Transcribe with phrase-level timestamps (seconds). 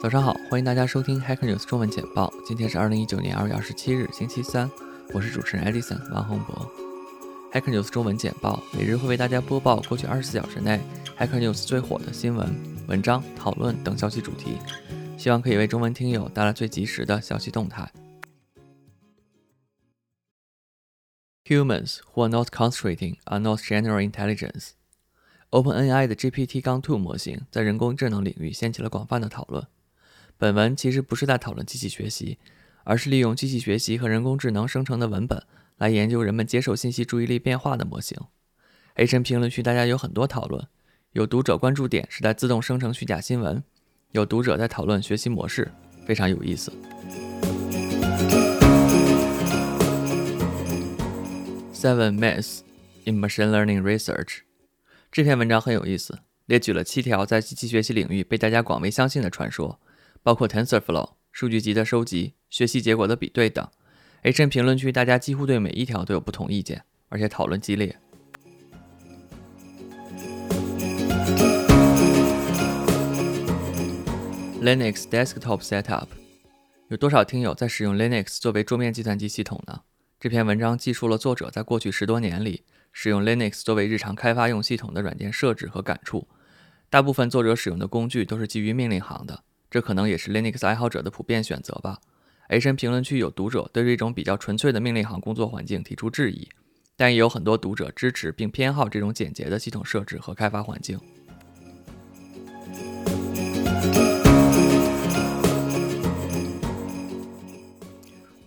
[0.00, 2.32] 早上好，欢迎大家收听 Hacker News 中文简报。
[2.42, 4.70] 今天是二零一九年二月二十七日，星期三。
[5.12, 6.72] 我是主持人 Edison 王洪博。
[7.52, 10.80] Hacker News 中文简报每日会为大家播报过去二十四小时内
[11.18, 12.48] Hacker News 最火的新闻、
[12.88, 14.56] 文章、讨论等消息主题，
[15.18, 17.92] 希望可以为中文听友带来最及时的消息动态。
[21.44, 24.70] Humans who are not concentrating are not general intelligence.
[25.50, 29.62] OpenAI 的 GPT-2 模型在人工智能领域掀起了广泛的讨论。
[30.40, 32.38] 本文其实不是在讨论机器学习，
[32.84, 35.44] 而是利用机器学习和人工智能生成的文本
[35.76, 38.18] 来研究人们接受信息注意力变化的模型。
[38.94, 40.66] H 评论区大家有很多讨论，
[41.12, 43.62] 有读者关注点是在自动生成虚假新闻，
[44.12, 45.70] 有读者在讨论学习模式，
[46.06, 46.72] 非常有意思。
[51.74, 52.60] Seven myths
[53.04, 54.38] in machine learning research。
[55.12, 59.78] 这篇文章很有意思，列举了七条在机器学习领域被大家广为相信的传说，
[60.22, 63.66] 包括 TensorFlow、数据集的收集、学习结果的比对等。
[64.22, 67.98] H N 评论区大家几乎对每一条都有不同意见，而且讨论激烈。
[74.60, 76.08] Linux Desktop Setup，
[76.88, 79.80] 有多少听友在使用 Linux 作为桌面计算机系统呢？
[80.18, 82.64] 这篇文章记述了作者在过去十多年里。
[82.92, 86.26] 使用 Linux 作为日常开发用系统的软件设置和感触，
[86.90, 92.00] 大部分作者使用的工具都是基于命令行的，这可能也是 Linux 爱好者的普遍选择吧。
[92.48, 96.48] H 神评论区有读者对这种比较纯粹的命令行工作环境提出质疑，
[96.96, 100.98] 但也有很多读者支持并偏好这种简洁的系统设置和开发环境。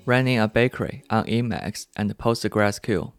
[0.05, 3.13] Running a bakery on Emacs and PostgreSQL。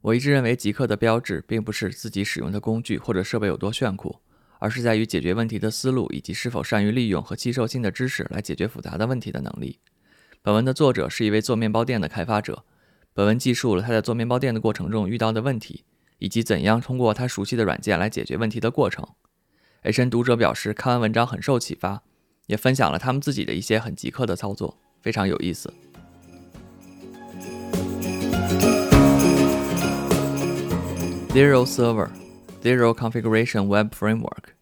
[0.00, 4.20] 我一直认为，极客的标志并不是自己使用的工具或者设备有多炫酷，
[4.60, 9.80] 而是在于解决问题的思路以及是否善于利用和吸收新的知识来解决复杂的问题的能力。
[10.42, 12.64] 本文的作者是一位做面包店的开发者，
[13.12, 15.84] 本文记述了他在做面包店的过程中遇到的问题，
[16.18, 19.06] 以及怎样通过他熟悉的软件来解决问题的过程。
[19.82, 22.02] H N 读者表示，看完文章很受启发，
[22.46, 25.72] 也分享了他们自己的一些很极客的操作，非常有意思。
[31.30, 32.08] Zero Server
[32.62, 34.52] Zero Configuration Web Framework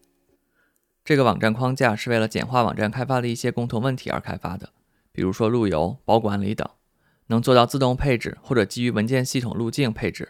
[1.03, 4.69] 这个网站框架是为了简化网站开发的一些共同问题而开发的，
[5.11, 6.65] 比如说路由、保管理等，
[7.27, 10.29] 能做到自动配置或者基于文件系统路径配置，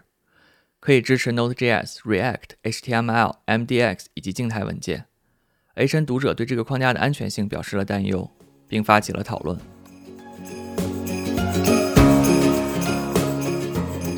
[0.79, 5.05] 可以支持 Node.js、React、HTML、MDX 以及静态文件。
[5.75, 8.31] A 神读者对这个框架的安全性表示了担忧，
[8.67, 9.59] 并发起了讨论。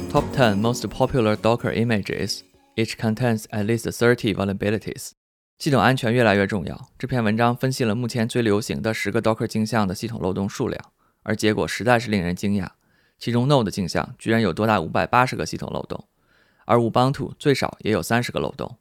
[0.09, 2.41] Top 10 most popular Docker images
[2.75, 5.11] each contains at least 30 vulnerabilities。
[5.59, 6.89] 系统安全越来越重要。
[6.97, 10.91] 这篇文章分析了目前最流行的十个 Docker 镜像的系统漏洞数量，
[11.23, 12.69] 而结果实在是令人惊讶。
[13.19, 16.07] 其中 Node 镜像居然有多达五百八十个系统漏洞，
[16.65, 18.77] 而 Ubuntu 最少也有三十个漏洞。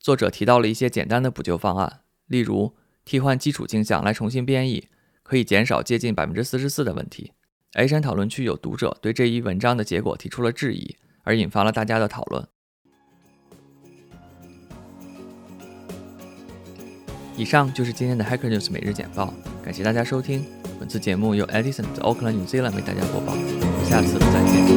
[0.00, 4.88] 作者提到了一些简单的补救方案，例如替换基础镜像来重新编译，
[5.22, 7.30] 可以减少接近百分之四十四的问题。
[7.74, 12.48] A 山讨论区有读者对这一文章的结果提出了质疑，而引发了大家的讨论。
[17.36, 20.44] 以上就是今天的 Hacker News 每日简报，感谢大家收听。
[20.78, 23.34] 本次节目由 Edison 在 Auckland New Zealand 为大家播报，
[23.84, 24.73] 下次再见。